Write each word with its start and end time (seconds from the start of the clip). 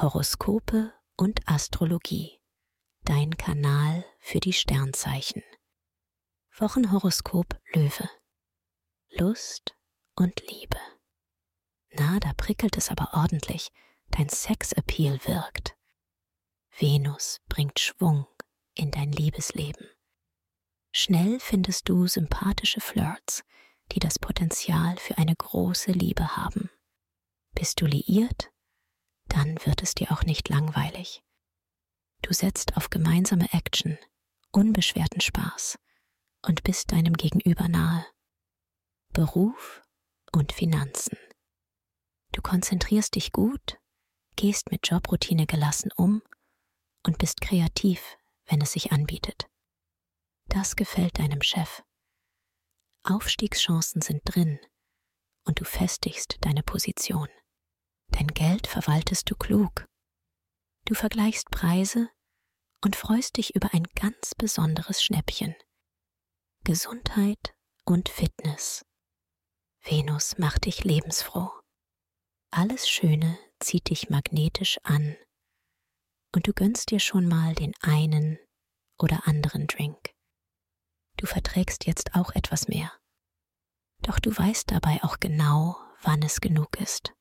Horoskope 0.00 0.94
und 1.18 1.46
Astrologie. 1.46 2.40
Dein 3.04 3.36
Kanal 3.36 4.06
für 4.18 4.40
die 4.40 4.54
Sternzeichen. 4.54 5.42
Wochenhoroskop 6.56 7.60
Löwe. 7.74 8.08
Lust 9.10 9.76
und 10.16 10.40
Liebe. 10.48 10.78
Na, 11.90 12.18
da 12.18 12.32
prickelt 12.32 12.78
es 12.78 12.88
aber 12.90 13.10
ordentlich. 13.12 13.72
Dein 14.08 14.30
Sexappeal 14.30 15.20
wirkt. 15.26 15.76
Venus 16.78 17.42
bringt 17.50 17.78
Schwung 17.78 18.26
in 18.72 18.90
dein 18.90 19.12
Liebesleben. 19.12 19.86
Schnell 20.92 21.38
findest 21.40 21.90
du 21.90 22.06
sympathische 22.06 22.80
Flirts, 22.80 23.44
die 23.92 23.98
das 23.98 24.18
Potenzial 24.18 24.96
für 24.96 25.18
eine 25.18 25.36
große 25.36 25.92
Liebe 25.92 26.38
haben. 26.38 26.70
Bist 27.54 27.82
du 27.82 27.84
liiert? 27.84 28.49
Dann 29.40 29.56
wird 29.64 29.82
es 29.82 29.94
dir 29.94 30.12
auch 30.12 30.24
nicht 30.24 30.50
langweilig. 30.50 31.22
Du 32.20 32.34
setzt 32.34 32.76
auf 32.76 32.90
gemeinsame 32.90 33.50
Action, 33.54 33.98
unbeschwerten 34.52 35.22
Spaß 35.22 35.78
und 36.42 36.62
bist 36.62 36.92
deinem 36.92 37.14
Gegenüber 37.14 37.66
nahe. 37.68 38.04
Beruf 39.14 39.82
und 40.32 40.52
Finanzen. 40.52 41.16
Du 42.32 42.42
konzentrierst 42.42 43.14
dich 43.14 43.32
gut, 43.32 43.78
gehst 44.36 44.70
mit 44.70 44.86
Jobroutine 44.86 45.46
gelassen 45.46 45.90
um 45.96 46.22
und 47.06 47.16
bist 47.16 47.40
kreativ, 47.40 48.18
wenn 48.44 48.60
es 48.60 48.72
sich 48.72 48.92
anbietet. 48.92 49.48
Das 50.48 50.76
gefällt 50.76 51.18
deinem 51.18 51.40
Chef. 51.40 51.82
Aufstiegschancen 53.04 54.02
sind 54.02 54.20
drin 54.24 54.60
und 55.44 55.60
du 55.60 55.64
festigst 55.64 56.36
deine 56.42 56.62
Position. 56.62 57.28
Dein 58.10 58.28
Geld 58.28 58.66
verwaltest 58.66 59.30
du 59.30 59.36
klug. 59.36 59.86
Du 60.84 60.94
vergleichst 60.94 61.50
Preise 61.50 62.08
und 62.84 62.96
freust 62.96 63.36
dich 63.36 63.54
über 63.54 63.72
ein 63.72 63.84
ganz 63.94 64.34
besonderes 64.34 65.02
Schnäppchen. 65.02 65.54
Gesundheit 66.64 67.54
und 67.84 68.08
Fitness. 68.08 68.84
Venus 69.82 70.36
macht 70.38 70.66
dich 70.66 70.84
lebensfroh. 70.84 71.50
Alles 72.50 72.88
Schöne 72.88 73.38
zieht 73.60 73.88
dich 73.90 74.10
magnetisch 74.10 74.78
an 74.82 75.16
und 76.34 76.46
du 76.46 76.52
gönnst 76.52 76.90
dir 76.90 77.00
schon 77.00 77.26
mal 77.26 77.54
den 77.54 77.74
einen 77.80 78.38
oder 78.98 79.26
anderen 79.26 79.66
Drink. 79.66 80.12
Du 81.16 81.26
verträgst 81.26 81.86
jetzt 81.86 82.14
auch 82.14 82.32
etwas 82.34 82.68
mehr. 82.68 82.92
Doch 84.02 84.18
du 84.18 84.36
weißt 84.36 84.70
dabei 84.70 85.02
auch 85.02 85.18
genau, 85.20 85.76
wann 86.02 86.22
es 86.22 86.40
genug 86.40 86.80
ist. 86.80 87.12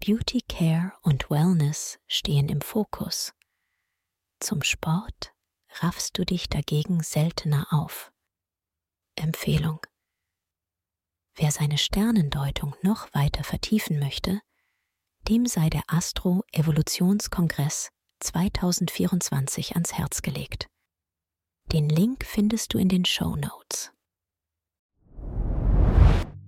Beauty 0.00 0.42
Care 0.42 0.92
und 1.02 1.28
Wellness 1.28 1.98
stehen 2.06 2.48
im 2.48 2.60
Fokus. 2.60 3.34
Zum 4.40 4.62
Sport 4.62 5.34
raffst 5.80 6.16
du 6.16 6.24
dich 6.24 6.48
dagegen 6.48 7.02
seltener 7.02 7.66
auf. 7.70 8.12
Empfehlung. 9.16 9.80
Wer 11.34 11.50
seine 11.50 11.78
Sternendeutung 11.78 12.74
noch 12.82 13.12
weiter 13.12 13.42
vertiefen 13.42 13.98
möchte, 13.98 14.40
dem 15.28 15.46
sei 15.46 15.68
der 15.68 15.82
Astro 15.88 16.44
Evolutionskongress 16.52 17.90
2024 18.20 19.74
ans 19.74 19.92
Herz 19.92 20.22
gelegt. 20.22 20.68
Den 21.72 21.88
Link 21.88 22.24
findest 22.24 22.72
du 22.72 22.78
in 22.78 22.88
den 22.88 23.04
Show 23.04 23.36
Notes. 23.36 23.67